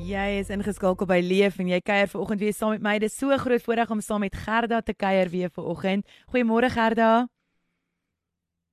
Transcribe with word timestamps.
Jy 0.00 0.40
is 0.40 0.48
ingeskakel 0.48 1.04
by 1.12 1.20
Leef 1.20 1.60
en 1.60 1.68
jy 1.76 1.84
kuier 1.84 2.08
vanoggend 2.08 2.40
weer 2.40 2.56
saam 2.56 2.72
met 2.72 2.88
my. 2.88 2.96
Dit 3.04 3.12
is 3.12 3.20
so 3.20 3.28
groot 3.36 3.60
voorreg 3.68 3.92
om 3.92 4.00
saam 4.00 4.24
met 4.24 4.32
Gerda 4.32 4.80
te 4.80 4.96
kuier 4.96 5.28
weer 5.28 5.52
vanoggend. 5.52 6.08
Goeiemôre 6.32 6.72
Gerda. 6.72 7.28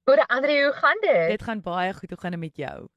Goeie 0.08 0.24
Andre, 0.32 0.64
hoe 0.64 0.72
gaan 0.80 1.04
dit? 1.04 1.36
Dit 1.36 1.44
gaan 1.44 1.60
baie 1.60 1.92
goed. 1.92 2.16
Hoe 2.16 2.24
gaan 2.24 2.32
dit 2.32 2.48
met 2.48 2.56
jou? 2.56 2.88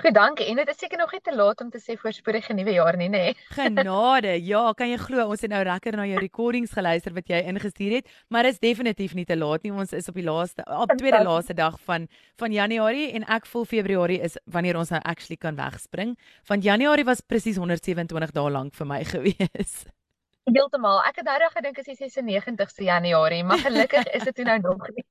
Goed, 0.00 0.14
dankie. 0.16 0.46
En 0.48 0.56
dit 0.56 0.68
is 0.68 0.78
seker 0.80 0.98
nog 0.98 1.10
nie 1.12 1.20
te 1.20 1.34
laat 1.36 1.60
om 1.60 1.68
te 1.70 1.78
sê 1.82 1.96
voorspoedige 2.00 2.54
nuwe 2.56 2.72
jaar 2.72 2.96
nie, 2.96 3.10
nê? 3.12 3.34
Genade. 3.58 4.32
Ja, 4.46 4.62
kan 4.72 4.88
jy 4.88 4.96
glo 5.02 5.26
ons 5.28 5.44
het 5.44 5.52
nou 5.52 5.60
lekker 5.68 5.98
na 5.98 6.06
jou 6.08 6.22
recordings 6.22 6.72
geluister 6.72 7.12
wat 7.16 7.28
jy 7.28 7.42
ingestuur 7.52 7.98
het, 7.98 8.08
maar 8.32 8.48
dit 8.48 8.56
is 8.56 8.62
definitief 8.64 9.12
nie 9.18 9.26
te 9.28 9.36
laat 9.36 9.66
nie. 9.66 9.74
Ons 9.76 9.92
is 9.96 10.08
op 10.08 10.16
die 10.16 10.24
laaste 10.24 10.64
op 10.64 10.96
tweede 10.96 11.20
laaste 11.26 11.56
dag 11.58 11.76
van 11.84 12.08
van 12.40 12.52
Januarie 12.56 13.10
en 13.12 13.28
ek 13.28 13.44
voel 13.52 13.68
Februarie 13.68 14.20
is 14.24 14.38
wanneer 14.48 14.80
ons 14.80 14.94
nou 14.94 15.02
actually 15.04 15.36
kan 15.36 15.60
wegspring. 15.60 16.16
Want 16.48 16.64
Januarie 16.64 17.04
was 17.04 17.20
presies 17.20 17.60
127 17.60 18.32
dae 18.32 18.50
lank 18.50 18.72
vir 18.80 18.88
my 18.88 19.04
gewees. 19.12 19.82
Heeltemal. 20.54 20.98
Ek 21.06 21.20
het 21.20 21.26
dag 21.28 21.52
gedink 21.54 21.78
is 21.78 21.88
die 21.90 21.96
96ste 21.98 22.86
Januarie, 22.86 23.42
maar 23.46 23.60
gelukkig 23.62 24.06
is 24.16 24.24
dit 24.28 24.42
nou 24.46 24.58
nog 24.64 24.86
nie. 24.96 25.04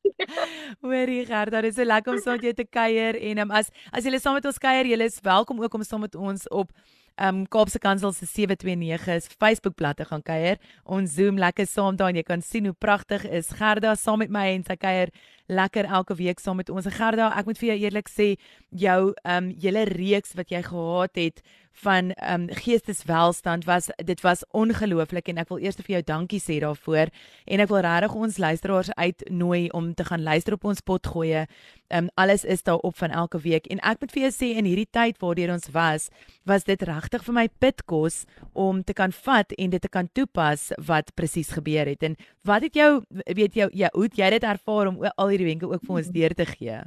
Hoorie 0.85 1.25
Gerda, 1.25 1.61
dit 1.63 1.71
is 1.71 1.79
so 1.79 1.87
lekker 1.87 2.13
om 2.13 2.21
saam 2.23 2.39
met 2.39 2.47
jou 2.49 2.53
te 2.57 2.65
kuier 2.67 3.19
en 3.31 3.43
um, 3.45 3.53
as 3.55 3.71
as 3.95 4.07
jy 4.07 4.19
saam 4.19 4.35
met 4.35 4.47
ons 4.49 4.59
kuier, 4.59 4.89
jy 4.89 4.99
is 5.05 5.19
welkom 5.23 5.61
ook 5.63 5.77
om 5.79 5.85
saam 5.87 6.03
met 6.03 6.15
ons 6.15 6.47
op 6.51 6.73
um 7.19 7.41
Kaapse 7.51 7.79
Kansel 7.83 8.13
se 8.15 8.25
729 8.25 9.07
is 9.15 9.27
Facebookblad 9.27 9.97
te 9.99 10.05
gaan 10.07 10.23
kuier. 10.23 10.59
Ons 10.83 11.15
zoom 11.17 11.39
lekker 11.39 11.67
saam 11.67 11.97
daar 11.99 12.13
en 12.13 12.19
jy 12.19 12.23
kan 12.27 12.43
sien 12.43 12.69
hoe 12.69 12.75
pragtig 12.75 13.25
is 13.27 13.51
Gerda 13.59 13.95
saam 13.99 14.23
met 14.23 14.31
my 14.31 14.45
en 14.53 14.63
sy 14.67 14.77
kuier 14.79 15.11
lekker 15.49 15.89
elke 15.89 16.15
week 16.15 16.39
saam 16.39 16.59
met 16.61 16.69
ons. 16.69 16.87
Gerda, 16.93 17.31
ek 17.35 17.49
moet 17.49 17.59
vir 17.59 17.71
jou 17.71 17.79
eerlik 17.87 18.11
sê, 18.11 18.29
jou 18.69 19.13
um 19.25 19.49
hele 19.59 19.83
reeks 19.89 20.35
wat 20.37 20.53
jy 20.53 20.61
gehad 20.67 21.19
het 21.19 21.43
van 21.83 22.11
um 22.31 22.47
geesteswelstand 22.61 23.65
was 23.65 23.89
dit 23.95 24.21
was 24.21 24.43
ongelooflik 24.51 25.29
en 25.31 25.39
ek 25.41 25.49
wil 25.51 25.61
eers 25.63 25.79
vir 25.79 25.95
jou 25.97 26.01
dankie 26.07 26.41
sê 26.43 26.59
daarvoor 26.63 27.11
en 27.45 27.63
ek 27.63 27.71
wil 27.71 27.83
regtig 27.85 28.15
ons 28.15 28.39
luisteraars 28.41 28.91
uitnooi 28.95 29.69
om 29.75 29.93
te 29.93 30.05
gaan 30.07 30.23
luister 30.23 30.57
op 30.57 30.67
ons 30.71 30.81
pot 30.81 31.11
gooi. 31.13 31.45
Um 31.93 32.09
alles 32.15 32.45
is 32.45 32.63
daar 32.63 32.81
op 32.85 32.97
van 32.97 33.11
elke 33.11 33.39
week 33.43 33.69
en 33.71 33.81
ek 33.83 34.03
moet 34.03 34.13
vir 34.15 34.25
jou 34.27 34.33
sê 34.35 34.51
in 34.59 34.67
hierdie 34.69 34.89
tyd 34.91 35.19
waardeur 35.23 35.55
ons 35.55 35.71
was, 35.75 36.09
was 36.45 36.67
dit 36.67 36.81
regtig 36.81 37.25
vir 37.25 37.37
my 37.39 37.47
pitkos 37.59 38.23
om 38.53 38.83
te 38.83 38.93
kan 38.93 39.15
vat 39.23 39.55
en 39.57 39.75
dit 39.75 39.81
te 39.81 39.89
kan 39.89 40.09
toepas 40.13 40.69
wat 40.87 41.13
presies 41.15 41.51
gebeur 41.55 41.87
het. 41.89 42.03
En 42.03 42.15
wat 42.43 42.67
het 42.67 42.75
jou 42.75 43.03
weet 43.25 43.55
jou 43.55 43.69
ja, 43.73 43.89
hoe 43.93 44.07
het 44.09 44.17
jy 44.17 44.29
dit 44.37 44.43
ervaar 44.43 44.93
om 44.93 45.03
al 45.15 45.33
hierdie 45.33 45.51
wenke 45.53 45.69
ook 45.69 45.85
vir 45.85 46.01
ons 46.01 46.15
deur 46.15 46.35
te 46.35 46.45
gee? 46.45 46.79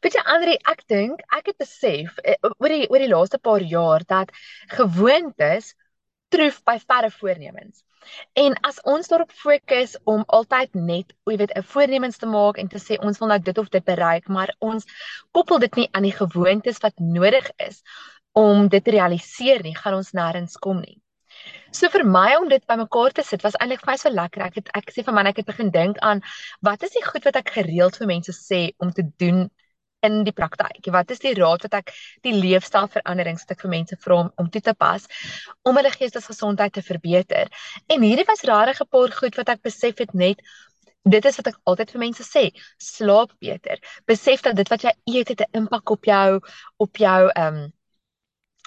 Weet 0.00 0.16
jy 0.16 0.24
Andri, 0.34 0.56
ek 0.72 0.84
dink 0.88 1.22
ek 1.38 1.52
het 1.52 1.58
besef 1.60 2.18
eh, 2.24 2.38
oor 2.42 2.72
die 2.72 2.88
oor 2.88 3.02
die 3.04 3.12
laaste 3.12 3.38
paar 3.38 3.62
jaar 3.62 4.04
dat 4.08 4.32
gewoontes 4.72 5.74
troef 6.32 6.62
by 6.64 6.78
verre 6.80 7.10
voornemens. 7.12 7.82
En 8.34 8.56
as 8.66 8.80
ons 8.88 9.08
daarop 9.08 9.30
fokus 9.36 9.94
om 10.10 10.24
altyd 10.26 10.74
net, 10.74 11.12
jy 11.28 11.36
weet, 11.36 11.52
'n 11.54 11.68
voornemens 11.74 12.18
te 12.18 12.26
maak 12.26 12.58
en 12.58 12.68
te 12.68 12.80
sê 12.82 12.98
ons 12.98 13.18
wil 13.18 13.28
nou 13.28 13.38
dit 13.38 13.58
of 13.58 13.68
dit 13.68 13.84
bereik, 13.84 14.28
maar 14.28 14.54
ons 14.58 14.86
koppel 15.30 15.58
dit 15.58 15.76
nie 15.76 15.88
aan 15.92 16.08
die 16.08 16.16
gewoontes 16.16 16.82
wat 16.82 16.98
nodig 16.98 17.50
is 17.68 17.82
om 18.32 18.68
dit 18.68 18.84
te 18.84 18.90
realiseer 18.90 19.62
nie, 19.62 19.76
gaan 19.76 19.94
ons 19.94 20.12
nêrens 20.12 20.58
kom 20.58 20.80
nie. 20.80 20.98
So 21.70 21.88
vir 21.88 22.04
my 22.04 22.36
om 22.36 22.48
dit 22.48 22.66
bymekaar 22.66 23.12
te 23.12 23.22
sit 23.22 23.42
was 23.42 23.56
eintlik 23.60 23.80
vir 23.84 23.92
my 23.92 23.96
so 23.96 24.10
lekker. 24.10 24.42
Ek 24.42 24.54
het 24.60 24.68
ek 24.78 24.90
sê 24.92 25.04
vir 25.06 25.14
my 25.14 25.24
ek 25.30 25.40
het 25.42 25.46
begin 25.46 25.70
dink 25.70 25.98
aan 25.98 26.20
wat 26.60 26.82
is 26.82 26.96
die 26.96 27.04
goed 27.04 27.24
wat 27.24 27.36
ek 27.40 27.54
gereeld 27.56 27.96
vir 28.00 28.10
mense 28.10 28.32
sê 28.36 28.60
om 28.78 28.92
te 28.92 29.04
doen 29.22 29.50
in 30.02 30.22
die 30.26 30.34
praktyk? 30.34 30.90
Wat 30.94 31.10
is 31.10 31.22
die 31.22 31.34
raad 31.38 31.62
wat 31.66 31.74
ek 31.80 31.94
die 32.26 32.34
leefstylveranderings 32.34 33.44
wat 33.44 33.54
ek 33.56 33.64
vir 33.64 33.74
mense 33.76 33.96
vra 34.00 34.18
om, 34.24 34.32
om 34.36 34.50
toe 34.50 34.60
te 34.60 34.74
pas 34.74 35.06
om 35.62 35.78
hulle 35.78 35.94
geestesgesondheid 35.94 36.72
te 36.72 36.82
verbeter? 36.82 37.48
En 37.88 38.02
hierdie 38.02 38.28
was 38.28 38.44
regtig 38.48 38.82
'n 38.82 38.92
paar 38.96 39.12
goed 39.20 39.36
wat 39.36 39.48
ek 39.56 39.62
besef 39.62 39.98
het 39.98 40.14
net 40.14 40.42
Dit 41.02 41.24
is 41.26 41.36
wat 41.36 41.48
ek 41.50 41.56
altyd 41.66 41.90
vir 41.90 41.98
mense 41.98 42.22
sê, 42.22 42.42
slaap 42.78 43.32
beter. 43.42 43.80
Besef 44.06 44.42
dat 44.46 44.54
dit 44.54 44.68
wat 44.70 44.84
jy 44.86 44.92
eet 45.10 45.28
het 45.28 45.40
'n 45.40 45.58
impak 45.62 45.90
op 45.90 46.04
jou 46.04 46.40
op 46.78 46.96
jou 46.96 47.30
ehm 47.34 47.56
um, 47.56 47.72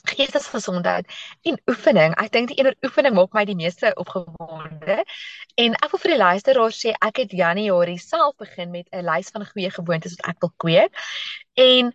geestesgesondheid 0.09 1.09
en 1.49 1.59
oefening. 1.71 2.15
Ek 2.21 2.31
dink 2.31 2.51
die 2.51 2.57
eener 2.59 2.75
oefening 2.85 3.15
maak 3.17 3.33
my 3.33 3.45
die 3.45 3.57
meeste 3.57 3.91
opgewonde. 4.01 5.01
En 5.61 5.77
ek 5.79 5.91
wil 5.91 6.01
vir 6.05 6.13
die 6.15 6.21
luisteraars 6.21 6.81
sê 6.85 6.95
ek 7.07 7.23
het 7.23 7.35
Januarie 7.35 7.99
self 8.01 8.35
begin 8.41 8.71
met 8.71 8.89
'n 8.91 9.05
lys 9.05 9.31
van 9.35 9.45
goeie 9.45 9.71
gewoontes 9.71 10.17
wat 10.17 10.33
ek 10.33 10.41
wil 10.41 10.53
kweek. 10.57 11.05
En 11.53 11.93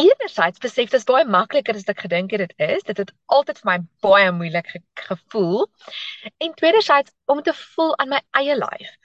enerzijds 0.00 0.58
besef 0.58 0.90
dit 0.90 1.00
is 1.00 1.04
baie 1.04 1.24
makliker 1.24 1.74
as 1.74 1.88
ek 1.88 2.06
gedink 2.06 2.30
het 2.30 2.48
dit 2.48 2.54
is. 2.70 2.82
Dit 2.82 2.96
het 2.96 3.12
altyd 3.26 3.58
vir 3.58 3.70
my 3.70 3.78
baie 4.00 4.32
moeilik 4.32 4.66
ge 4.66 4.80
gevoel. 4.94 5.68
En 6.38 6.54
tweederzijds 6.54 7.12
om 7.26 7.42
te 7.42 7.54
voel 7.54 7.98
aan 7.98 8.08
my 8.08 8.20
eie 8.30 8.56
lyf 8.56 8.96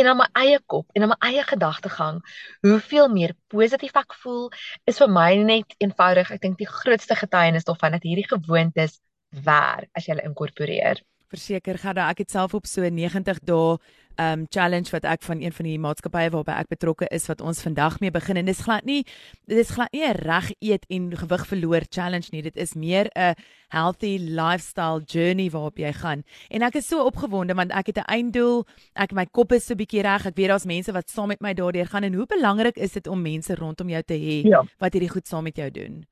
en 0.00 0.10
aan 0.10 0.18
my 0.20 0.28
eie 0.42 0.58
kop 0.72 0.90
en 0.96 1.06
aan 1.06 1.12
my 1.14 1.18
eie 1.30 1.44
gedagtegang 1.46 2.20
hoeveel 2.66 3.08
meer 3.16 3.34
positief 3.54 3.96
ek 4.02 4.16
voel 4.22 4.48
is 4.90 5.00
vir 5.02 5.10
my 5.18 5.30
net 5.50 5.76
eenvoudig 5.86 6.32
ek 6.34 6.42
dink 6.46 6.58
die 6.62 6.70
grootste 6.70 7.18
getuienis 7.22 7.68
daarvan 7.68 7.96
dat 7.98 8.06
hierdie 8.08 8.28
gewoontes 8.30 9.00
werk 9.48 9.90
as 9.94 10.06
jy 10.06 10.14
hulle 10.14 10.28
inkorporeer 10.30 11.02
verseker 11.34 11.78
Gerda 11.78 12.08
ek 12.10 12.24
het 12.24 12.30
self 12.30 12.54
op 12.54 12.66
so 12.66 12.82
90 12.88 13.42
dae 13.44 13.78
um 14.20 14.44
challenge 14.48 14.92
wat 14.94 15.04
ek 15.04 15.22
van 15.26 15.40
een 15.42 15.52
van 15.52 15.66
die 15.66 15.78
maatskappye 15.82 16.30
waarby 16.30 16.54
ek 16.54 16.70
betrokke 16.70 17.08
is 17.14 17.26
wat 17.26 17.40
ons 17.42 17.62
vandag 17.64 17.98
mee 18.00 18.12
begin. 18.14 18.38
En 18.38 18.46
dis 18.46 18.60
glad 18.62 18.86
nie 18.86 19.02
dis 19.50 19.70
glad 19.74 19.90
nie 19.92 20.04
'n 20.06 20.14
reg 20.22 20.52
eet 20.60 20.84
en 20.88 21.10
gewig 21.16 21.46
verloor 21.46 21.82
challenge 21.90 22.28
nie. 22.32 22.42
Dit 22.42 22.56
is 22.56 22.74
meer 22.74 23.10
'n 23.16 23.34
healthy 23.68 24.18
lifestyle 24.18 25.02
journey 25.06 25.50
waarop 25.50 25.78
jy 25.78 25.92
gaan. 25.92 26.22
En 26.50 26.62
ek 26.62 26.74
is 26.76 26.86
so 26.86 27.04
opgewonde 27.04 27.54
want 27.54 27.72
ek 27.72 27.86
het 27.86 27.98
'n 27.98 28.06
einddoel. 28.06 28.66
Ek 28.94 29.12
my 29.12 29.26
kop 29.26 29.52
is 29.52 29.66
so 29.66 29.74
bietjie 29.74 30.02
reg. 30.02 30.26
Ek 30.26 30.36
weet 30.36 30.48
daar's 30.48 30.66
mense 30.66 30.92
wat 30.92 31.10
saam 31.10 31.28
met 31.28 31.40
my 31.40 31.54
daardeur 31.54 31.86
gaan. 31.86 32.04
En 32.04 32.14
hoe 32.14 32.26
belangrik 32.26 32.76
is 32.76 32.92
dit 32.92 33.06
om 33.06 33.22
mense 33.22 33.54
rondom 33.54 33.88
jou 33.88 34.02
te 34.02 34.14
hê 34.14 34.44
ja. 34.44 34.64
wat 34.78 34.92
hierdie 34.92 35.10
goed 35.10 35.26
saam 35.26 35.42
met 35.42 35.56
jou 35.56 35.70
doen? 35.70 36.06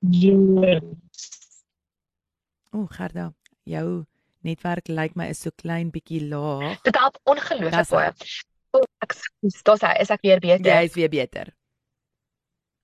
Yes. 0.00 0.82
O, 2.72 2.86
Gerda, 2.86 3.32
jou 3.64 4.04
netwerk 4.46 4.88
lyk 4.88 4.98
like 4.98 5.18
my 5.18 5.28
is 5.34 5.42
so 5.44 5.52
klein 5.62 5.92
bietjie 5.94 6.22
laag. 6.30 6.78
Dit 6.86 6.98
help 7.00 7.18
ongelooflik 7.24 7.90
baie. 7.92 8.12
Ek 9.04 9.14
sê 9.16 9.30
dit 9.42 9.86
is 10.00 10.10
ek 10.10 10.22
weer 10.26 10.42
beter. 10.42 10.72
Jy 10.72 10.90
is 10.90 10.98
weer 10.98 11.12
beter. 11.12 11.52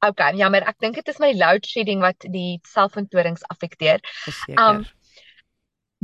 Okay, 0.03 0.34
jammer. 0.34 0.65
Ek 0.67 0.81
dink 0.83 0.99
dit 0.99 1.12
is 1.12 1.21
my 1.23 1.31
load 1.39 1.67
shedding 1.69 2.03
wat 2.03 2.27
die 2.34 2.59
selfontorings 2.67 3.47
affekteer. 3.55 4.03
Um 4.59 4.83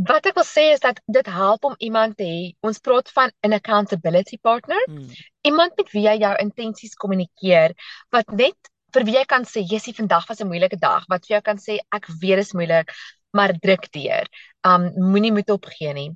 wat 0.09 0.29
ek 0.31 0.37
wil 0.39 0.47
sê 0.47 0.69
is 0.71 0.83
dat 0.85 1.01
dit 1.11 1.27
help 1.27 1.65
om 1.67 1.75
iemand 1.83 2.15
te 2.19 2.27
hê. 2.27 2.43
Ons 2.63 2.79
praat 2.79 3.11
van 3.17 3.33
'n 3.43 3.57
accountability 3.57 4.39
partner. 4.39 4.79
Hmm. 4.87 5.11
Iemand 5.43 5.75
met 5.77 5.91
wie 5.91 6.05
jy 6.07 6.19
jou 6.23 6.35
intensies 6.39 6.95
kommunikeer 6.95 7.75
wat 8.15 8.31
net 8.31 8.71
vir 8.95 9.05
wie 9.05 9.17
jy 9.17 9.25
kan 9.25 9.45
sê, 9.45 9.65
"Jessie, 9.67 9.95
vandag 9.95 10.29
was 10.29 10.41
'n 10.41 10.47
moeilike 10.47 10.79
dag." 10.79 11.05
Wat 11.09 11.27
vir 11.27 11.35
jou 11.35 11.43
kan 11.43 11.59
sê, 11.59 11.79
"Ek 11.93 12.07
weet 12.07 12.39
dit 12.39 12.47
is 12.47 12.55
moeilik, 12.55 12.95
maar 13.31 13.55
druk 13.59 13.89
deur. 13.93 14.29
Um 14.67 14.89
moenie 14.97 15.33
moed 15.33 15.51
opgee 15.51 15.93
nie. 15.93 16.09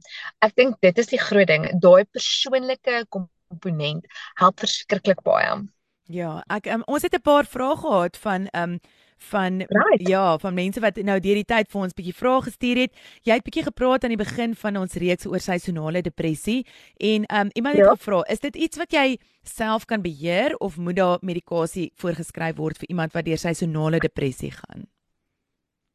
Ek 0.45 0.57
dink 0.59 0.81
dit 0.81 0.99
is 0.99 1.13
die 1.13 1.21
groot 1.21 1.49
ding, 1.49 1.69
daai 1.81 2.05
persoonlike 2.05 3.05
komponent 3.13 4.07
help 4.41 4.61
verskriklik 4.61 5.23
baie. 5.27 5.63
Ja, 6.11 6.43
ek 6.51 6.67
um, 6.67 6.83
ons 6.87 7.03
het 7.07 7.15
'n 7.15 7.23
paar 7.23 7.47
vrae 7.47 7.77
gehad 7.77 8.17
van 8.17 8.49
um 8.53 8.81
van 9.23 9.59
right. 9.69 10.09
ja, 10.09 10.39
van 10.39 10.55
mense 10.55 10.81
wat 10.81 10.97
nou 10.97 11.21
deur 11.21 11.39
die 11.39 11.47
tyd 11.47 11.71
vir 11.71 11.81
ons 11.81 11.95
bietjie 11.95 12.15
vrae 12.15 12.43
gestuur 12.43 12.77
het. 12.77 12.93
Jy 13.23 13.35
het 13.39 13.45
bietjie 13.45 13.63
gepraat 13.63 14.05
aan 14.05 14.15
die 14.15 14.25
begin 14.25 14.55
van 14.55 14.77
ons 14.77 14.95
reeks 14.95 15.27
oor 15.27 15.41
seisonale 15.41 16.03
depressie 16.03 16.67
en 16.97 17.27
um 17.31 17.53
iemand 17.55 17.77
het 17.77 17.85
ja. 17.85 17.95
gevra, 17.95 18.23
is 18.29 18.41
dit 18.41 18.57
iets 18.57 18.77
wat 18.77 18.93
jy 18.93 19.19
self 19.43 19.85
kan 19.85 20.03
beheer 20.03 20.57
of 20.59 20.77
moet 20.77 20.97
daar 20.97 21.19
medikasie 21.21 21.93
voorgeskryf 21.95 22.57
word 22.57 22.79
vir 22.79 22.89
iemand 22.89 23.13
wat 23.13 23.25
deur 23.25 23.39
seisonale 23.39 23.99
depressie 23.99 24.51
gaan? 24.51 24.89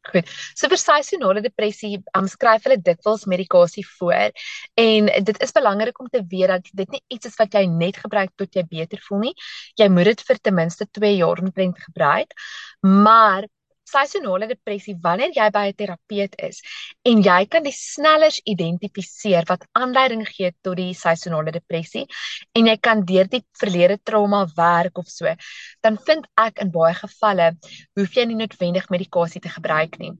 Goed. 0.07 0.29
So 0.55 0.69
vir 0.71 0.79
seisonale 0.79 1.41
depressie, 1.43 1.97
um, 2.15 2.27
skryf 2.31 2.67
hulle 2.67 2.79
dikwels 2.79 3.25
medikasie 3.27 3.83
voor 3.97 4.31
en 4.79 5.09
dit 5.29 5.41
is 5.43 5.55
belangrik 5.55 5.99
om 5.99 6.07
te 6.11 6.23
weet 6.31 6.53
dat 6.53 6.69
dit 6.81 6.95
nie 6.95 7.01
iets 7.17 7.27
is 7.31 7.35
wat 7.39 7.57
jy 7.57 7.65
net 7.71 7.99
gebruik 8.03 8.31
tot 8.39 8.55
jy 8.55 8.63
beter 8.69 9.01
voel 9.07 9.27
nie. 9.27 9.35
Jy 9.79 9.89
moet 9.91 10.11
dit 10.13 10.23
vir 10.29 10.39
ten 10.39 10.55
minste 10.55 10.87
2 10.99 11.13
jaar 11.17 11.43
omtrent 11.43 11.83
gebruik. 11.89 12.33
Maar 12.81 13.49
seisonale 13.91 14.49
depressie 14.51 14.95
wanneer 15.03 15.31
jy 15.35 15.47
by 15.55 15.65
'n 15.69 15.77
terapeut 15.81 16.35
is 16.49 16.61
en 17.11 17.23
jy 17.29 17.39
kan 17.55 17.63
die 17.63 17.75
snellers 17.79 18.39
identifiseer 18.53 19.47
wat 19.51 19.65
aanleiding 19.81 20.25
gee 20.27 20.51
tot 20.61 20.77
die 20.81 20.93
seisonale 20.93 21.51
depressie 21.59 22.05
en 22.53 22.67
jy 22.71 22.77
kan 22.89 23.05
deur 23.11 23.27
die 23.31 23.43
verlede 23.63 23.97
trauma 24.03 24.45
werk 24.61 24.97
of 24.97 25.07
so 25.17 25.35
dan 25.81 25.97
vind 26.09 26.27
ek 26.47 26.63
in 26.65 26.71
baie 26.71 26.93
gevalle 26.93 27.51
hoef 27.95 28.15
jy 28.17 28.25
nie 28.25 28.41
noodwendig 28.43 28.89
medikasie 28.89 29.41
te 29.41 29.49
gebruik 29.49 29.99
nie 29.99 30.13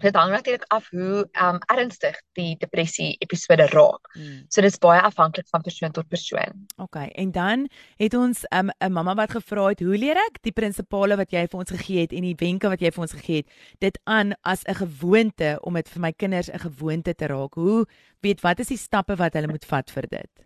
dit 0.00 0.16
hang 0.16 0.30
natuurlik 0.32 0.64
af 0.72 0.88
hoe 0.90 1.24
um 1.42 1.58
ernstig 1.72 2.16
die 2.38 2.56
depressie 2.58 3.16
episode 3.24 3.66
raak. 3.72 4.08
Mm. 4.14 4.44
So 4.48 4.60
dit 4.60 4.72
is 4.72 4.78
baie 4.78 5.00
afhanklik 5.00 5.48
van 5.52 5.62
persoon 5.62 5.92
tot 5.92 6.08
persoon. 6.08 6.66
OK. 6.76 6.96
En 6.96 7.32
dan 7.32 7.68
het 8.00 8.14
ons 8.14 8.44
um, 8.50 8.70
'n 8.78 8.92
mamma 8.92 9.14
wat 9.14 9.30
gevra 9.30 9.66
het, 9.68 9.80
"Hoe 9.80 9.98
leer 9.98 10.16
ek 10.16 10.42
die 10.42 10.52
prinsipale 10.52 11.16
wat 11.16 11.30
jy 11.30 11.46
vir 11.46 11.60
ons 11.60 11.70
gegee 11.70 12.00
het 12.00 12.12
en 12.12 12.22
die 12.22 12.38
wenke 12.38 12.68
wat 12.68 12.80
jy 12.80 12.90
vir 12.90 13.02
ons 13.02 13.12
gegee 13.12 13.36
het, 13.36 13.48
dit 13.78 13.98
aan 14.04 14.34
as 14.42 14.62
'n 14.64 14.74
gewoonte 14.74 15.58
om 15.62 15.74
dit 15.74 15.88
vir 15.88 16.00
my 16.00 16.12
kinders 16.12 16.50
'n 16.50 16.58
gewoonte 16.58 17.14
te 17.14 17.26
raak? 17.26 17.54
Hoe 17.54 17.86
weet 18.20 18.40
wat 18.40 18.60
is 18.60 18.68
die 18.68 18.76
stappe 18.76 19.16
wat 19.16 19.34
hulle 19.34 19.48
moet 19.48 19.64
vat 19.64 19.90
vir 19.90 20.06
dit?" 20.08 20.44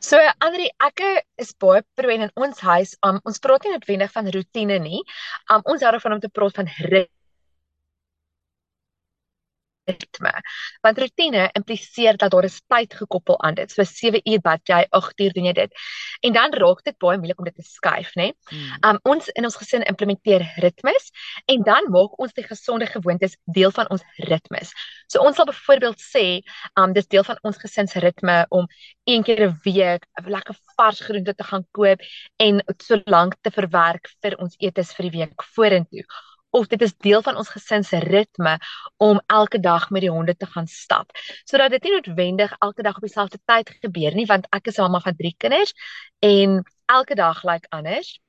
So 0.00 0.18
Andri, 0.40 0.68
ek 0.82 1.24
is 1.36 1.52
baie 1.54 1.82
proen 1.94 2.22
in 2.26 2.30
ons 2.34 2.58
huis. 2.60 2.96
Um, 3.06 3.20
ons 3.24 3.38
praat 3.38 3.62
nie 3.64 3.72
noodwendig 3.76 4.12
van 4.12 4.30
rotine 4.34 4.78
nie. 4.78 5.02
Um, 5.52 5.62
ons 5.64 5.82
hou 5.82 5.92
daarvan 5.92 6.12
om 6.12 6.20
te 6.20 6.28
praat 6.28 6.54
van 6.54 6.66
ritme 6.66 7.19
ritme. 9.90 10.32
Want 10.84 10.98
rotine 10.98 11.48
impliseer 11.58 12.16
dat 12.16 12.30
daar 12.30 12.44
'n 12.44 12.58
tyd 12.68 12.94
gekoppel 12.94 13.40
aan 13.40 13.54
dit. 13.54 13.70
So 13.70 13.82
7 13.84 14.20
uur 14.24 14.40
bad 14.40 14.60
jy, 14.64 14.86
8 14.90 15.20
uur 15.20 15.32
doen 15.32 15.44
jy 15.44 15.52
dit. 15.52 15.72
En 16.20 16.32
dan 16.32 16.52
raak 16.52 16.82
dit 16.84 16.98
baie 16.98 17.18
moeilik 17.18 17.38
om 17.38 17.44
dit 17.44 17.54
te 17.54 17.62
skuif, 17.62 18.14
né? 18.14 18.32
Hmm. 18.48 18.90
Um 18.90 18.98
ons 19.02 19.28
in 19.28 19.44
ons 19.44 19.56
gesin 19.56 19.82
implementeer 19.82 20.52
ritmes 20.56 21.10
en 21.46 21.62
dan 21.62 21.90
maak 21.90 22.18
ons 22.18 22.32
die 22.32 22.44
gesonde 22.44 22.86
gewoontes 22.86 23.36
deel 23.44 23.70
van 23.70 23.88
ons 23.90 24.02
ritmes. 24.16 24.72
So 25.06 25.20
ons 25.20 25.36
sal 25.36 25.46
byvoorbeeld 25.46 26.00
sê, 26.00 26.40
um 26.74 26.92
dis 26.92 27.06
deel 27.06 27.24
van 27.24 27.38
ons 27.42 27.56
gesinsritme 27.56 28.46
om 28.48 28.66
een 29.04 29.22
keer 29.22 29.48
'n 29.48 29.60
week 29.64 30.06
'n 30.20 30.30
lekker 30.30 30.56
vars 30.76 31.00
groente 31.00 31.34
te 31.34 31.44
gaan 31.44 31.66
koop 31.72 32.00
en 32.36 32.62
so 32.78 33.00
lank 33.04 33.36
te 33.40 33.50
verwerk 33.50 34.08
vir 34.22 34.36
ons 34.38 34.54
etes 34.58 34.92
vir 34.94 35.10
die 35.10 35.18
week 35.18 35.42
vorentoe 35.54 36.04
of 36.50 36.66
dit 36.66 36.82
is 36.82 36.96
deel 36.96 37.22
van 37.22 37.36
ons 37.36 37.48
gesin 37.48 37.84
se 37.84 37.98
ritme 37.98 38.58
om 38.96 39.20
elke 39.26 39.60
dag 39.60 39.90
met 39.90 40.00
die 40.00 40.10
honde 40.10 40.36
te 40.36 40.46
gaan 40.46 40.66
stap. 40.66 41.10
Sodat 41.44 41.70
dit 41.70 41.82
nie 41.82 41.92
noodwendig 41.92 42.54
elke 42.58 42.82
dag 42.82 42.96
op 42.96 43.06
dieselfde 43.06 43.38
tyd 43.44 43.70
gebeur 43.80 44.14
nie, 44.14 44.26
want 44.26 44.46
ek 44.50 44.66
is 44.66 44.78
'n 44.78 44.82
mamma 44.82 45.00
van 45.00 45.16
3 45.16 45.34
kinders 45.36 45.72
en 46.18 46.62
elke 46.86 47.14
dag 47.14 47.42
lyk 47.42 47.52
like 47.52 47.68
anders. 47.70 48.20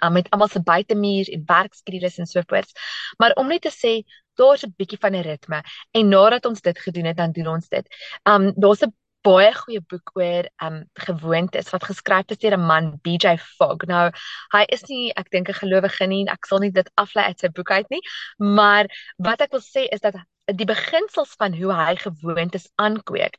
Um, 0.00 0.12
met 0.12 0.30
almal 0.30 0.48
se 0.48 0.62
buitemuur 0.62 1.28
en 1.28 1.42
werkskedules 1.46 2.18
en 2.18 2.26
so 2.26 2.40
voort. 2.46 2.70
Maar 3.18 3.32
om 3.32 3.48
net 3.48 3.62
te 3.62 3.70
sê 3.70 4.02
daar's 4.34 4.62
'n 4.64 4.74
bietjie 4.76 4.98
van 4.98 5.14
'n 5.14 5.22
ritme 5.22 5.62
en 5.90 6.08
nadat 6.08 6.46
ons 6.46 6.60
dit 6.60 6.78
gedoen 6.78 7.04
het, 7.04 7.16
dan 7.16 7.32
doen 7.32 7.46
ons 7.46 7.68
dit. 7.68 7.86
Um 8.22 8.52
daar's 8.56 8.82
'n 8.82 8.94
baie 9.26 9.52
goeie 9.54 9.80
boek 9.92 10.12
oor 10.16 10.48
um 10.64 10.80
gewoontes 11.06 11.70
wat 11.74 11.84
geskryf 11.84 12.32
is 12.34 12.40
deur 12.42 12.56
'n 12.56 12.66
man 12.66 12.92
BJ 13.04 13.36
Fogg. 13.38 13.86
Nou, 13.86 14.10
hy 14.54 14.64
is 14.68 14.82
nie 14.88 15.12
ek 15.16 15.30
dink 15.30 15.48
'n 15.48 15.60
gelowige 15.62 16.06
nie 16.06 16.22
en 16.22 16.32
ek 16.32 16.46
sal 16.46 16.60
nie 16.60 16.70
dit 16.70 16.90
aflei 16.96 17.24
uit 17.24 17.40
sy 17.40 17.48
boek 17.48 17.70
uit 17.70 17.90
nie, 17.90 18.02
maar 18.38 18.86
wat 19.18 19.40
ek 19.40 19.52
wil 19.52 19.60
sê 19.60 19.88
is 19.92 20.00
dat 20.00 20.14
die 20.46 20.66
beginsels 20.66 21.34
van 21.38 21.54
hoe 21.54 21.72
hy 21.72 21.96
gewoontes 21.96 22.70
aankweek 22.76 23.36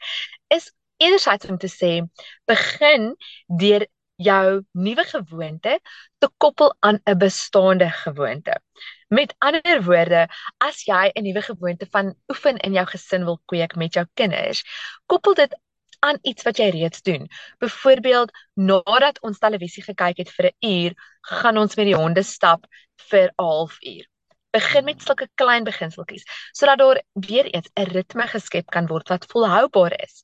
is 0.50 0.72
enerzijds 0.98 1.50
om 1.50 1.57
te 1.57 1.68
sê 1.68 1.92
begin 2.45 3.16
deur 3.48 3.86
jou 4.22 4.62
nuwe 4.72 5.04
gewoonte 5.10 5.80
te 6.22 6.30
koppel 6.38 6.75
aan 6.80 7.00
'n 7.06 7.18
bestaande 7.18 7.89
gewoonte. 7.89 8.54
Met 9.10 9.36
ander 9.39 9.84
woorde, 9.84 10.27
as 10.57 10.86
jy 10.86 11.12
'n 11.16 11.24
nuwe 11.24 11.42
gewoonte 11.42 11.88
van 11.92 12.13
oefen 12.27 12.57
in 12.57 12.74
jou 12.74 12.86
gesin 12.86 13.25
wil 13.25 13.42
kweek 13.45 13.75
met 13.75 13.94
jou 13.94 14.06
kinders, 14.13 14.63
koppel 15.06 15.34
dit 15.34 15.56
aan 16.01 16.18
iets 16.21 16.44
wat 16.48 16.57
jy 16.57 16.69
reeds 16.74 17.01
doen. 17.01 17.27
Byvoorbeeld, 17.62 18.31
nadat 18.53 19.19
ons 19.21 19.42
televisie 19.42 19.83
gekyk 19.86 20.24
het 20.24 20.31
vir 20.38 20.51
'n 20.51 20.68
uur, 20.68 20.94
gaan 21.21 21.57
ons 21.57 21.75
met 21.75 21.86
die 21.86 21.95
honde 21.95 22.24
stap 22.24 22.65
vir 23.09 23.30
'n 23.30 23.44
halfuur. 23.44 24.06
Begin 24.51 24.83
met 24.83 25.01
sulke 25.01 25.27
klein 25.36 25.63
beginseltjies 25.63 26.25
sodat 26.51 26.77
daar 26.77 27.01
weer 27.13 27.45
eens 27.45 27.69
'n 27.75 27.92
ritme 27.94 28.27
geskep 28.27 28.69
kan 28.69 28.88
word 28.88 29.09
wat 29.09 29.25
volhoubaar 29.25 29.94
is. 30.03 30.24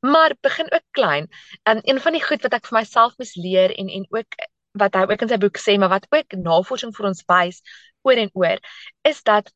Maar 0.00 0.34
begin 0.40 0.72
ook 0.72 0.86
klein. 0.90 1.28
En 1.62 1.80
een 1.82 2.00
van 2.00 2.12
die 2.12 2.24
goed 2.24 2.42
wat 2.42 2.52
ek 2.52 2.66
vir 2.66 2.78
myself 2.78 3.18
moes 3.18 3.34
leer 3.34 3.74
en 3.78 3.88
en 3.88 4.06
ook 4.10 4.32
wat 4.72 4.94
hy 4.94 5.02
ook 5.08 5.22
in 5.22 5.28
sy 5.28 5.38
boek 5.38 5.58
sê, 5.58 5.78
maar 5.78 5.88
wat 5.88 6.06
ook 6.10 6.32
navorsing 6.32 6.94
vir 6.96 7.06
ons 7.06 7.22
wys 7.26 7.62
oor 8.02 8.16
en 8.16 8.30
oor, 8.32 8.58
is 9.02 9.22
dat 9.22 9.52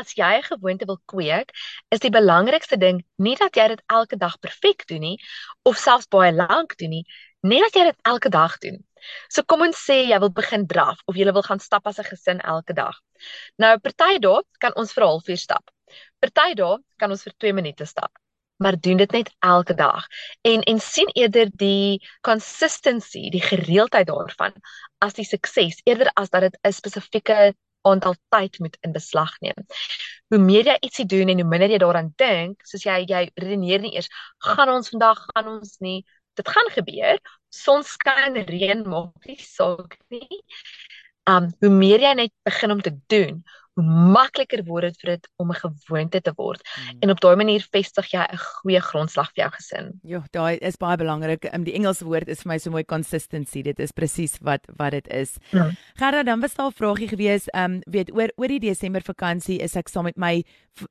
as 0.00 0.14
jy 0.18 0.32
'n 0.38 0.48
gewoonte 0.50 0.86
wil 0.86 1.00
kweek, 1.12 1.52
is 1.90 2.00
die 2.00 2.10
belangrikste 2.10 2.76
ding 2.76 3.04
nie 3.16 3.36
dat 3.36 3.56
jy 3.56 3.68
dit 3.68 3.82
elke 3.86 4.16
dag 4.16 4.38
perfek 4.40 4.86
doen 4.86 5.00
nie 5.00 5.18
of 5.64 5.76
selfs 5.76 6.08
baie 6.08 6.32
lank 6.32 6.76
doen 6.76 6.90
nie, 6.90 7.06
net 7.42 7.62
dat 7.66 7.74
jy 7.74 7.84
dit 7.90 7.98
elke 8.02 8.28
dag 8.28 8.58
doen. 8.58 8.84
So 9.30 9.42
kom 9.42 9.62
ons 9.66 9.80
sê 9.88 9.96
jy 10.10 10.18
wil 10.22 10.32
begin 10.34 10.66
draf 10.66 11.00
of 11.10 11.18
jy 11.18 11.32
wil 11.36 11.46
gaan 11.46 11.62
stap 11.62 11.86
as 11.86 11.98
'n 12.02 12.08
gesin 12.10 12.40
elke 12.40 12.74
dag. 12.74 12.96
Nou 13.62 13.78
party 13.78 14.18
dae 14.26 14.42
kan 14.64 14.72
ons 14.76 14.92
vir 14.92 15.04
'n 15.04 15.10
halfuur 15.12 15.40
stap. 15.46 15.70
Party 16.20 16.54
dae 16.54 16.78
kan 16.98 17.10
ons 17.10 17.22
vir 17.22 17.34
2 17.38 17.52
minute 17.52 17.86
stap. 17.86 18.12
Maar 18.58 18.80
doen 18.80 18.96
dit 18.96 19.12
net 19.12 19.30
elke 19.44 19.74
dag 19.74 20.06
en 20.42 20.62
en 20.62 20.80
sien 20.80 21.10
eerder 21.14 21.50
die 21.52 22.00
consistency, 22.22 23.28
die 23.30 23.42
gereeldheid 23.42 24.06
daarvan 24.06 24.52
as 24.98 25.14
die 25.14 25.28
sukses 25.28 25.80
eerder 25.84 26.10
as 26.16 26.30
dat 26.30 26.40
dit 26.48 26.58
'n 26.64 26.72
spesifieke 26.72 27.54
aantal 27.90 28.16
tyd 28.34 28.58
moet 28.64 28.76
in 28.86 28.94
beslag 28.96 29.32
neem. 29.44 29.64
Hoe 30.32 30.40
meer 30.42 30.70
jy 30.72 30.76
ietsie 30.88 31.06
doen 31.06 31.32
en 31.32 31.42
hoe 31.42 31.48
minder 31.48 31.70
jy 31.70 31.80
daaraan 31.82 32.12
dink, 32.20 32.64
soos 32.66 32.84
jy 32.86 32.98
jy 33.08 33.22
redeneer 33.34 33.82
nie 33.84 33.94
eers 33.96 34.10
gaan 34.48 34.72
ons 34.74 34.90
vandag 34.94 35.22
gaan 35.32 35.52
ons 35.56 35.76
nie, 35.84 36.00
dit 36.36 36.48
gaan 36.56 36.72
gebeur. 36.74 37.20
Son 37.50 37.84
skyn, 37.86 38.40
reën 38.50 38.82
maak 38.88 39.28
nie 39.30 39.38
saak 39.40 39.96
nie. 40.12 40.42
Um 41.26 41.50
hoe 41.62 41.72
meer 41.74 42.02
jy 42.04 42.14
net 42.22 42.34
begin 42.46 42.76
om 42.76 42.82
te 42.82 42.92
doen, 43.12 43.40
hoe 43.76 43.84
makliker 43.84 44.62
word 44.64 44.88
dit 44.88 45.02
vir 45.02 45.10
dit 45.16 45.28
om 45.36 45.50
'n 45.52 45.60
gewoonte 45.60 46.20
te 46.20 46.32
word. 46.36 46.60
Hmm. 46.64 46.96
En 47.00 47.10
op 47.10 47.20
daai 47.20 47.36
manier 47.36 47.66
vestig 47.70 48.10
jy 48.12 48.24
'n 48.24 48.38
goeie 48.38 48.80
grondslag 48.80 49.30
vir 49.34 49.44
jou 49.44 49.50
gesin. 49.50 50.00
Ja, 50.02 50.22
daai 50.30 50.58
is 50.58 50.76
baie 50.76 50.96
belangrik. 50.96 51.44
Um, 51.52 51.64
die 51.64 51.74
Engelse 51.74 52.04
woord 52.04 52.28
is 52.28 52.42
vir 52.42 52.52
my 52.52 52.58
so 52.58 52.70
mooi 52.70 52.84
consistency. 52.84 53.62
Dit 53.62 53.78
is 53.78 53.92
presies 53.92 54.38
wat 54.40 54.66
wat 54.76 54.90
dit 54.90 55.08
is. 55.08 55.36
Hmm. 55.50 55.76
Gerda, 55.94 56.22
dan 56.22 56.40
was 56.40 56.54
daar 56.54 56.68
'n 56.68 56.72
vragie 56.72 57.08
gewees, 57.08 57.48
ehm 57.52 57.64
um, 57.64 57.80
weet 57.86 58.12
oor 58.12 58.30
oor 58.36 58.48
die 58.48 58.60
Desember 58.60 59.02
vakansie 59.02 59.58
is 59.58 59.76
ek 59.76 59.88
saam 59.88 60.04
met 60.04 60.16
my 60.16 60.44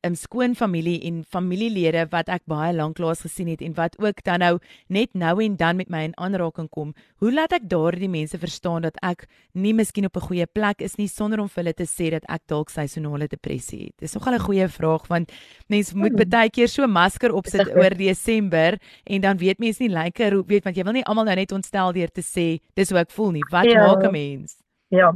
um, 0.03 0.15
skoon 0.15 0.55
familie 0.55 1.01
en 1.07 1.23
familielede 1.29 2.05
wat 2.11 2.29
ek 2.29 2.45
baie 2.49 2.73
lank 2.75 2.99
laas 3.01 3.23
gesien 3.25 3.49
het 3.51 3.61
en 3.61 3.75
wat 3.77 3.97
ook 4.01 4.23
dan 4.25 4.39
nou 4.39 4.57
net 4.87 5.13
nou 5.13 5.43
en 5.43 5.55
dan 5.55 5.75
met 5.75 5.89
my 5.89 6.03
in 6.09 6.17
aanraking 6.17 6.69
kom. 6.69 6.93
Hoe 7.21 7.33
laat 7.33 7.53
ek 7.53 7.69
daardie 7.69 8.09
mense 8.09 8.37
verstaan 8.37 8.85
dat 8.85 8.97
ek 9.05 9.27
nie 9.53 9.73
miskien 9.73 10.05
op 10.05 10.17
'n 10.17 10.27
goeie 10.27 10.45
plek 10.45 10.81
is 10.81 10.97
nie 10.97 11.07
sonder 11.07 11.39
om 11.39 11.49
vir 11.49 11.63
hulle 11.63 11.73
te 11.73 11.85
sê 11.85 12.09
dat 12.11 12.23
ek 12.29 12.41
dalk 12.47 12.69
seisonale 12.75 13.27
depressie 13.31 13.85
het? 13.88 13.95
Dis 14.04 14.16
nogal 14.18 14.38
'n 14.38 14.45
goeie 14.47 14.68
vraag 14.68 15.07
want 15.07 15.31
mense 15.68 15.95
moet 15.97 16.14
hmm. 16.14 16.30
baie 16.30 16.49
keer 16.49 16.69
so 16.71 16.88
masker 16.88 17.33
opsit 17.33 17.71
oor 17.76 17.95
Desember 17.95 18.80
en 19.04 19.21
dan 19.21 19.38
weet 19.38 19.59
mense 19.59 19.81
nie 19.83 19.92
lekker 19.92 20.33
hoe 20.33 20.44
weet 20.47 20.64
want 20.64 20.78
jy 20.78 20.83
wil 20.83 20.97
nie 20.97 21.06
almal 21.06 21.26
nou 21.26 21.35
net 21.35 21.52
ontstel 21.52 21.94
deur 21.94 22.11
te 22.11 22.21
sê 22.21 22.59
dis 22.76 22.90
hoe 22.90 22.99
ek 22.99 23.11
voel 23.11 23.31
nie. 23.31 23.45
Wat 23.52 23.66
ja. 23.66 23.88
maak 23.88 24.04
'n 24.04 24.11
mens? 24.11 24.59
Ja. 24.90 25.14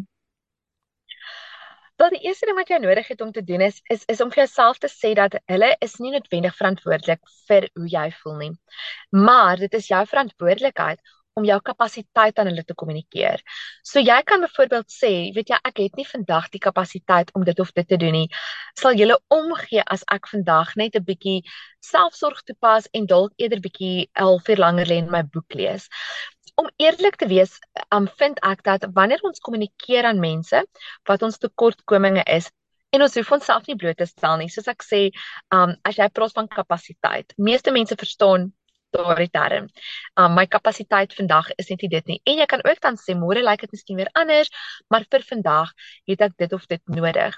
Wel 1.99 2.13
die 2.15 2.21
eerste 2.23 2.47
ding 2.47 2.55
wat 2.55 2.69
jy 2.71 2.77
nodig 2.79 3.07
het 3.11 3.21
om 3.21 3.31
te 3.35 3.41
doen 3.43 3.61
is 3.61 3.81
is 3.91 4.05
is 4.07 4.21
om 4.23 4.29
vir 4.31 4.45
jouself 4.45 4.77
te 4.79 4.87
sê 4.87 5.09
dat 5.19 5.33
hulle 5.51 5.75
is 5.83 5.97
nie 5.99 6.13
noodwendig 6.13 6.55
verantwoordelik 6.55 7.19
vir 7.49 7.67
hoe 7.75 7.89
jy 7.91 8.05
voel 8.21 8.37
nie. 8.43 8.51
Maar 9.11 9.59
dit 9.59 9.73
is 9.73 9.89
jou 9.91 9.99
verantwoordelikheid 10.07 11.01
om 11.37 11.45
jou 11.47 11.57
kapasiteit 11.63 12.39
aan 12.39 12.49
hulle 12.51 12.63
te 12.67 12.75
kommunikeer. 12.77 13.41
So 13.85 14.01
jy 14.03 14.17
kan 14.27 14.43
byvoorbeeld 14.43 14.89
sê, 14.93 15.11
weet 15.35 15.53
jy, 15.53 15.59
ek 15.69 15.81
het 15.83 15.99
nie 15.99 16.07
vandag 16.07 16.49
die 16.53 16.61
kapasiteit 16.63 17.31
om 17.37 17.45
dit 17.47 17.59
of 17.63 17.71
dit 17.77 17.87
te 17.87 17.99
doen 18.01 18.15
nie. 18.15 18.27
Sal 18.79 18.97
jy 18.97 19.09
omgee 19.33 19.83
as 19.85 20.03
ek 20.11 20.27
vandag 20.31 20.75
net 20.75 20.95
'n 20.95 21.05
bietjie 21.05 21.41
selfsorg 21.85 22.43
toepas 22.43 22.89
en 22.93 23.05
dalk 23.05 23.33
eerder 23.37 23.61
bietjie 23.61 24.09
11 24.13 24.49
uur 24.49 24.63
langer 24.65 24.85
lê 24.85 24.97
en 24.99 25.11
my 25.11 25.23
boek 25.23 25.53
lees? 25.53 25.87
Om 26.55 26.69
eerlik 26.77 27.15
te 27.15 27.27
wees, 27.27 27.59
um, 27.91 28.07
vind 28.19 28.39
ek 28.43 28.63
dat 28.63 28.85
wanneer 28.93 29.23
ons 29.23 29.39
kommunikeer 29.39 30.03
aan 30.05 30.19
mense 30.19 30.65
wat 31.07 31.23
ons 31.23 31.37
tekortkominge 31.37 32.23
is, 32.27 32.51
en 32.91 33.01
ons 33.05 33.15
hoef 33.15 33.31
onsself 33.31 33.67
nie 33.67 33.77
bloot 33.79 33.97
te 33.97 34.07
stel 34.09 34.37
nie, 34.41 34.49
soos 34.49 34.67
ek 34.67 34.83
sê, 34.83 35.01
um 35.55 35.75
as 35.85 35.99
jy 36.01 36.07
praat 36.09 36.33
van 36.37 36.47
kapasiteit, 36.47 37.35
meeste 37.37 37.71
mense 37.71 37.95
verstaan 37.95 38.49
daardie 38.95 39.29
term. 39.33 39.67
Um 40.19 40.33
my 40.37 40.45
kapasiteit 40.47 41.13
vandag 41.17 41.51
is 41.57 41.69
net 41.69 41.81
nie 41.81 41.91
dit 41.95 42.05
nie. 42.13 42.21
En 42.23 42.41
jy 42.41 42.47
kan 42.49 42.63
ook 42.65 42.81
dan 42.81 42.97
sê 42.97 43.15
môre 43.17 43.43
lyk 43.43 43.65
dit 43.65 43.75
miskien 43.77 43.99
weer 43.99 44.09
anders, 44.13 44.49
maar 44.89 45.05
vir 45.11 45.25
vandag 45.29 45.73
het 46.09 46.25
ek 46.29 46.37
dit 46.37 46.53
of 46.53 46.65
dit 46.67 46.81
nodig. 46.99 47.37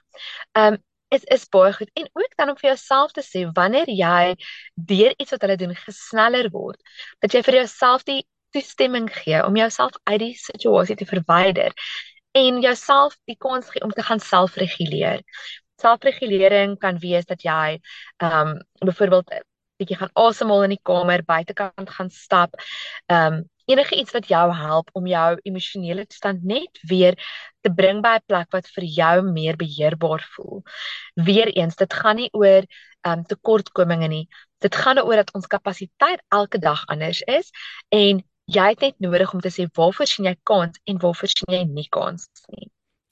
Um 0.57 0.79
is 1.11 1.23
is 1.35 1.47
baie 1.51 1.73
goed 1.75 1.89
en 1.99 2.07
ook 2.13 2.35
dan 2.39 2.49
om 2.49 2.57
vir 2.59 2.69
jouself 2.71 3.11
te 3.11 3.23
sê 3.25 3.43
wanneer 3.55 3.89
jy 3.91 4.35
deur 4.75 5.13
iets 5.17 5.33
wat 5.35 5.41
hulle 5.43 5.57
doen 5.59 5.75
gesneller 5.75 6.47
word, 6.53 6.79
dat 7.19 7.35
jy 7.35 7.41
vir 7.47 7.61
jouself 7.61 8.05
die 8.07 8.21
toestemming 8.55 9.09
gee 9.11 9.43
om 9.43 9.55
jouself 9.59 9.97
uit 10.03 10.19
die 10.23 10.33
situasie 10.39 10.95
te 10.99 11.07
verwyder 11.07 11.75
en 12.31 12.61
jouself 12.63 13.17
die 13.27 13.35
kans 13.35 13.69
gee 13.71 13.83
om 13.83 13.91
te 13.91 14.03
gaan 14.07 14.23
selfreguleer. 14.23 15.23
Selfregulering 15.81 16.77
kan 16.79 16.99
wees 17.03 17.27
dat 17.27 17.43
jy 17.43 17.79
ehm 18.23 18.55
um, 18.55 18.59
byvoorbeeld 18.85 19.33
bietjie 19.81 19.99
gaan 19.99 20.13
asemhaal 20.25 20.67
in 20.67 20.75
die 20.75 20.83
kamer, 20.91 21.25
buitekant 21.27 21.97
gaan 21.97 22.13
stap. 22.13 22.55
Ehm 23.07 23.41
um, 23.41 23.41
enige 23.71 23.95
iets 23.95 24.11
wat 24.11 24.27
jou 24.27 24.45
help 24.55 24.89
om 24.97 25.05
jou 25.07 25.39
emosionele 25.47 26.05
toestand 26.05 26.43
net 26.43 26.79
weer 26.89 27.15
te 27.61 27.71
bring 27.71 28.01
by 28.01 28.15
'n 28.17 28.25
plek 28.27 28.49
wat 28.51 28.67
vir 28.75 28.83
jou 28.83 29.21
meer 29.21 29.55
beheerbaar 29.55 30.23
voel. 30.35 30.63
Weereens, 31.15 31.75
dit 31.75 31.93
gaan 31.93 32.15
nie 32.15 32.29
oor 32.33 32.65
um 33.07 33.23
tekortkominge 33.23 34.07
nie. 34.07 34.27
Dit 34.59 34.75
gaan 34.75 34.99
oor 34.99 35.15
dat 35.15 35.33
ons 35.33 35.47
kapasiteit 35.47 36.21
elke 36.29 36.59
dag 36.59 36.85
anders 36.87 37.21
is 37.21 37.49
en 37.89 38.23
jy 38.45 38.67
het 38.69 38.81
net 38.81 38.99
nodig 38.99 39.33
om 39.33 39.41
te 39.41 39.49
sê 39.49 39.65
waarvoor 39.79 40.07
sien 40.07 40.25
jy 40.25 40.35
kans 40.43 40.79
en 40.85 40.97
waarvoor 40.97 41.31
sien 41.33 41.55
jy 41.55 41.63
nie 41.65 41.87
kans 41.89 42.27
nie. 42.57 42.69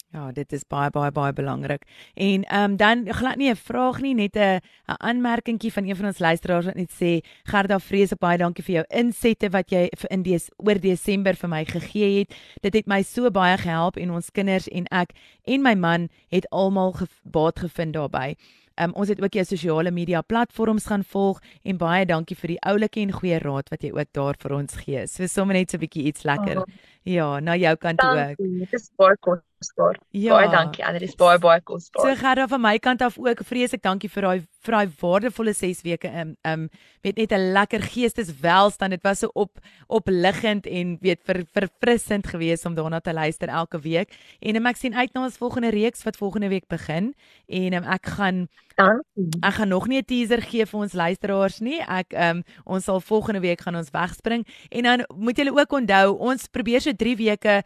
Ja, 0.10 0.32
dit 0.34 0.54
is 0.58 0.64
baie 0.66 0.90
baie 0.90 1.12
baie 1.14 1.34
belangrik. 1.38 1.84
En 2.14 2.44
ehm 2.44 2.72
um, 2.72 2.78
dan 2.78 3.14
glad 3.14 3.36
nie 3.38 3.50
'n 3.52 3.56
vraag 3.56 4.02
nie, 4.02 4.14
net 4.16 4.36
'n 4.36 4.60
'n 4.88 4.98
aanmerkingkie 4.98 5.74
van 5.74 5.86
een 5.86 5.96
van 5.96 6.06
ons 6.06 6.20
luisteraars 6.20 6.66
wat 6.66 6.76
net 6.76 6.92
sê, 6.92 7.22
Gerda 7.44 7.80
Vreese, 7.80 8.16
baie 8.16 8.38
dankie 8.38 8.64
vir 8.64 8.76
jou 8.76 8.86
insette 8.88 9.50
wat 9.50 9.70
jy 9.70 9.90
vir 9.98 10.10
in 10.12 10.24
Des 10.24 10.50
oor 10.58 10.80
Desember 10.80 11.36
vir 11.36 11.50
my 11.50 11.66
gegee 11.66 12.20
het. 12.20 12.34
Dit 12.62 12.74
het 12.74 12.88
my 12.88 13.04
so 13.04 13.30
baie 13.32 13.58
gehelp 13.58 13.98
en 13.98 14.12
ons 14.12 14.32
kinders 14.32 14.68
en 14.68 14.86
ek 14.92 15.12
en 15.46 15.62
my 15.62 15.76
man 15.76 16.10
het 16.30 16.50
almal 16.50 16.92
gebaat 16.92 17.60
gevind 17.60 17.94
daarbey. 17.94 18.36
Um, 18.82 18.94
ons 18.94 19.10
het 19.10 19.22
ook 19.22 19.34
jou 19.34 19.46
sosiale 19.46 19.92
media 19.92 20.22
platforms 20.22 20.86
gaan 20.86 21.04
volg 21.04 21.40
en 21.64 21.78
baie 21.78 22.06
dankie 22.06 22.38
vir 22.38 22.48
die 22.48 22.62
oulike 22.62 23.00
en 23.00 23.12
goeie 23.12 23.40
raad 23.40 23.70
wat 23.70 23.82
jy 23.84 23.92
ook 23.92 24.08
daar 24.12 24.36
vir 24.40 24.54
ons 24.54 24.76
gee. 24.76 25.08
So 25.08 25.28
sommer 25.28 25.54
net 25.54 25.72
so 25.72 25.78
'n 25.78 25.82
bietjie 25.82 26.04
iets 26.04 26.24
lekker. 26.24 26.58
Oh. 26.58 26.66
Ja, 27.04 27.40
na 27.40 27.56
jou 27.56 27.76
kant 27.76 28.00
toe 28.00 28.10
ook. 28.10 28.38
Dit 28.38 28.74
is 28.74 28.92
baie 28.96 29.16
kosbaar. 29.60 30.00
Ja. 30.16 30.38
Baie 30.38 30.50
dankie. 30.50 30.84
Ander 30.86 31.04
is 31.04 31.16
baie 31.20 31.40
baie 31.40 31.62
kosbaar. 31.62 32.06
So 32.06 32.22
gerda 32.22 32.48
van 32.48 32.62
my 32.64 32.78
kant 32.80 33.02
af 33.02 33.18
ook 33.20 33.44
vreeslik 33.48 33.84
dankie 33.84 34.10
vir 34.12 34.28
daai 34.28 34.40
vir 34.66 34.76
daai 34.76 34.94
waardevolle 35.02 35.54
6 35.56 35.84
weke 35.88 36.12
um 36.22 36.36
um 36.48 36.68
weet 37.04 37.18
net 37.18 37.32
'n 37.32 37.52
lekker 37.54 37.82
geesteswelstand. 37.82 38.92
Dit 38.92 39.04
was 39.04 39.20
so 39.20 39.30
op 39.34 39.60
opliggend 39.88 40.66
en 40.68 40.98
weet 41.02 41.20
ver, 41.24 41.44
verfrissend 41.54 42.28
geweest 42.28 42.66
om 42.66 42.76
daarna 42.76 43.00
te 43.00 43.14
luister 43.14 43.48
elke 43.48 43.80
week. 43.80 44.16
En 44.40 44.56
um, 44.56 44.66
ek 44.66 44.78
sien 44.78 44.96
uit 44.96 45.14
na 45.14 45.24
ons 45.24 45.38
volgende 45.38 45.70
reeks 45.70 46.04
wat 46.04 46.18
volgende 46.18 46.48
week 46.50 46.68
begin 46.68 47.14
en 47.48 47.74
um, 47.74 47.84
ek 47.84 48.06
gaan 48.06 48.48
dankie. 48.76 49.40
Ek 49.42 49.54
gaan 49.54 49.68
nog 49.68 49.88
nie 49.88 50.00
'n 50.00 50.06
teaser 50.06 50.42
gee 50.42 50.66
vir 50.66 50.80
ons 50.80 50.94
luisteraars 50.94 51.60
nie. 51.60 51.82
Ek 51.82 52.14
um 52.14 52.44
ons 52.66 52.84
sal 52.84 53.02
volgende 53.02 53.40
week 53.40 53.62
gaan 53.62 53.76
ons 53.76 53.92
wegspring 53.92 54.48
en 54.70 54.84
dan 54.84 55.06
moet 55.16 55.38
julle 55.38 55.56
ook 55.56 55.72
onthou 55.72 56.18
ons 56.18 56.48
probeer 56.48 56.82
so 56.82 56.92
3 56.94 57.16
weke 57.16 57.64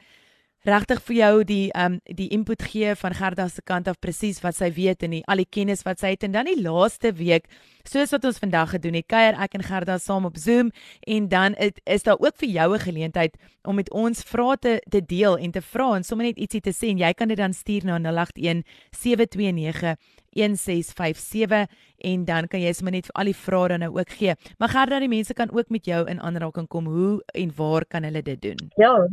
regtig 0.63 1.01
vir 1.03 1.15
jou 1.15 1.43
die 1.43 1.67
um 1.75 1.99
die 2.07 2.29
input 2.31 2.63
gee 2.71 2.95
van 2.95 3.15
Gerda 3.17 3.47
se 3.51 3.61
kant 3.61 3.87
af 3.91 3.99
presies 3.99 4.39
wat 4.43 4.55
sy 4.55 4.69
weet 4.71 5.03
en 5.03 5.15
al 5.27 5.41
die 5.43 5.49
kennis 5.49 5.83
wat 5.83 5.99
sy 5.99 6.13
het 6.13 6.23
en 6.23 6.31
dan 6.31 6.47
die 6.47 6.61
laaste 6.61 7.11
week 7.17 7.49
soos 7.83 8.13
wat 8.15 8.23
ons 8.23 8.39
vandag 8.39 8.71
gedoen 8.77 8.95
het 8.95 9.07
kuier 9.11 9.35
ek 9.43 9.57
en 9.59 9.65
Gerda 9.67 9.97
saam 9.99 10.25
op 10.25 10.37
Zoom 10.39 10.71
en 11.07 11.27
dan 11.27 11.57
het, 11.59 11.81
is 11.83 12.03
daar 12.07 12.19
ook 12.19 12.37
vir 12.39 12.49
jou 12.49 12.75
'n 12.75 12.79
geleentheid 12.79 13.35
om 13.63 13.75
met 13.75 13.91
ons 13.91 14.23
vrae 14.23 14.57
te, 14.57 14.81
te 14.89 15.01
deel 15.01 15.37
en 15.37 15.51
te 15.51 15.61
vra 15.61 15.95
en 15.95 16.03
sommer 16.03 16.25
net 16.25 16.37
ietsie 16.37 16.61
te 16.61 16.71
sê 16.71 16.89
en 16.89 16.97
jy 16.97 17.13
kan 17.13 17.27
dit 17.27 17.37
dan 17.37 17.53
stuur 17.53 17.85
na 17.85 17.99
081 17.99 18.63
729 18.91 19.95
1657 20.33 21.67
en 21.97 22.25
dan 22.25 22.47
kan 22.47 22.61
jy 22.61 22.73
sommer 22.73 22.93
net 22.93 23.05
vir 23.05 23.15
al 23.15 23.25
die 23.25 23.35
vrae 23.35 23.67
dan 23.67 23.79
nou 23.79 23.99
ook 23.99 24.09
gee. 24.09 24.35
Maar 24.57 24.69
Gerda, 24.69 24.99
die 24.99 25.07
mense 25.07 25.33
kan 25.33 25.51
ook 25.51 25.69
met 25.69 25.85
jou 25.85 26.07
in 26.09 26.21
aanraking 26.21 26.67
kom. 26.67 26.85
Hoe 26.85 27.23
en 27.33 27.51
waar 27.55 27.85
kan 27.85 28.03
hulle 28.03 28.21
dit 28.21 28.41
doen? 28.41 28.71
Ja, 28.75 29.07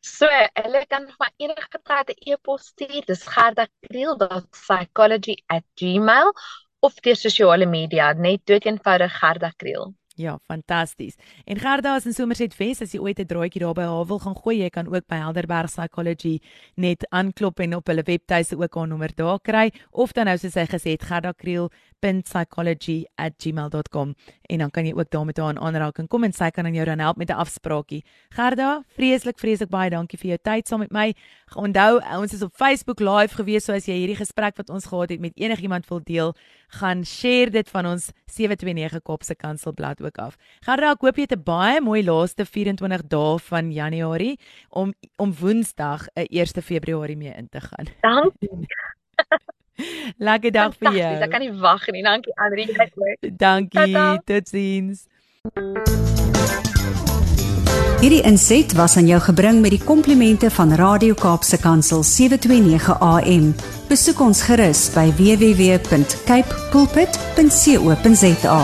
So, 0.00 0.26
hulle 0.26 0.86
kan 0.86 1.06
vir 1.18 1.28
enige 1.44 1.78
tyd 1.90 2.08
'n 2.10 2.14
e-pos 2.32 2.62
stuur. 2.72 3.02
Dis 3.06 3.22
gerdakriel.psychology@gmail 3.34 6.28
of 6.80 6.94
deur 7.02 7.16
sosiale 7.16 7.66
media, 7.66 8.12
net 8.12 8.46
doeteenvoudig 8.46 9.18
Gerda 9.20 9.50
Kriel. 9.56 9.94
Ja, 10.18 10.38
fantasties. 10.46 11.14
En 11.44 11.58
Gerda 11.58 11.96
is 11.96 12.06
in 12.06 12.12
Somerset 12.12 12.56
West 12.56 12.82
as 12.82 12.92
jy 12.92 12.98
ooit 12.98 13.20
'n 13.20 13.26
draaitjie 13.26 13.62
daar 13.62 13.74
by 13.74 13.86
haar 13.86 14.06
wil 14.06 14.18
gaan 14.18 14.34
gooi, 14.34 14.62
jy 14.62 14.70
kan 14.70 14.86
ook 14.86 15.06
by 15.06 15.14
Helderberg 15.14 15.70
Psychology 15.70 16.40
net 16.74 17.06
aanklop 17.10 17.60
en 17.60 17.74
op 17.74 17.86
hulle 17.86 18.02
webtuiste 18.02 18.58
ook 18.58 18.74
haar 18.74 18.88
nommer 18.88 19.14
daar 19.14 19.38
kry 19.40 19.70
of 19.90 20.12
dan 20.12 20.26
nou 20.26 20.36
soos 20.36 20.52
sy 20.52 20.66
gesê 20.66 20.90
het 20.90 21.02
Gerda 21.02 21.32
Kriel 21.32 21.70
psychology@gmail.com 22.00 24.14
en 24.42 24.58
dan 24.58 24.70
kan 24.70 24.86
jy 24.86 24.92
ook 24.92 25.10
daarmee 25.10 25.42
aan 25.42 25.58
aanraking 25.58 26.08
kom 26.08 26.24
en 26.24 26.32
sy 26.32 26.50
kan 26.50 26.66
aan 26.66 26.74
jou 26.74 26.84
dan 26.84 26.98
help 26.98 27.16
met 27.16 27.28
'n 27.28 27.32
afspraakie. 27.32 28.04
Gerda, 28.28 28.84
vreeslik 28.96 29.38
vreeslik 29.38 29.68
baie 29.68 29.90
dankie 29.90 30.18
vir 30.18 30.28
jou 30.28 30.38
tyd 30.42 30.68
saam 30.68 30.78
met 30.78 30.90
my. 30.90 31.14
Onthou, 31.54 32.00
ons 32.20 32.32
is 32.32 32.42
op 32.42 32.54
Facebook 32.54 33.00
live 33.00 33.34
gewees, 33.34 33.64
so 33.64 33.72
as 33.72 33.86
jy 33.86 33.94
hierdie 33.94 34.16
gesprek 34.16 34.56
wat 34.56 34.70
ons 34.70 34.86
gehad 34.86 35.10
het 35.10 35.20
met 35.20 35.32
enigiemand 35.36 35.88
wil 35.88 36.00
deel, 36.04 36.34
gaan 36.68 37.04
share 37.04 37.50
dit 37.50 37.68
van 37.68 37.86
ons 37.86 38.10
729 38.26 39.02
Kopse 39.02 39.34
Kanselblad 39.34 40.02
ook 40.02 40.18
af. 40.18 40.36
Gerda, 40.60 40.90
ek 40.90 41.00
hoop 41.00 41.16
jy 41.16 41.22
het 41.22 41.32
'n 41.32 41.42
baie 41.42 41.80
mooi 41.80 42.04
laaste 42.04 42.44
24 42.44 43.06
dae 43.06 43.38
van 43.38 43.72
Januarie 43.72 44.38
om 44.70 44.94
om 45.16 45.34
Woensdag 45.34 46.06
'n 46.16 46.26
1 46.30 46.62
Februarie 46.62 47.16
mee 47.16 47.34
in 47.36 47.48
te 47.48 47.60
gaan. 47.60 47.86
Dankie. 48.00 48.96
Lekker 50.28 50.54
dag 50.54 50.74
vir 50.78 50.98
jou. 50.98 51.12
Ek 51.24 51.30
kan 51.32 51.44
nie 51.44 51.52
wag 51.62 51.86
nie. 51.94 52.02
Dankie 52.06 52.34
Andri. 52.36 52.66
Dankie. 53.38 53.94
Totsiens. 54.26 55.06
Hierdie 57.98 58.22
inset 58.22 58.72
was 58.78 58.94
aan 58.96 59.08
jou 59.10 59.18
gebring 59.20 59.58
met 59.60 59.74
die 59.74 59.82
komplimente 59.82 60.50
van 60.54 60.70
Radio 60.78 61.18
Kaapse 61.18 61.58
Kansel 61.58 62.04
729 62.06 62.94
AM. 63.02 63.50
Besoek 63.90 64.22
ons 64.22 64.44
gerus 64.46 64.86
by 64.94 65.10
www.cape 65.18 66.62
pulpit.co.za. 66.70 68.60